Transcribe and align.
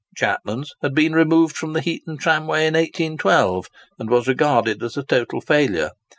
Chapman's 0.17 0.73
had 0.81 0.95
been 0.95 1.13
removed 1.13 1.55
from 1.55 1.73
the 1.73 1.79
Heaton 1.79 2.17
tramway 2.17 2.65
in 2.65 2.73
1812, 2.73 3.67
and 3.99 4.09
was 4.09 4.27
regarded 4.27 4.81
as 4.81 4.97
a 4.97 5.03
total 5.03 5.41
failure. 5.41 5.91